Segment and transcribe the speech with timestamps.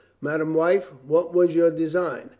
[0.19, 2.29] "Madame wife, what was your design?"